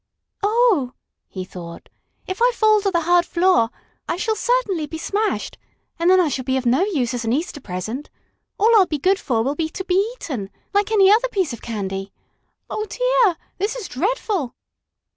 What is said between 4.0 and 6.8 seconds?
I shall certainly be smashed, and then I shall be of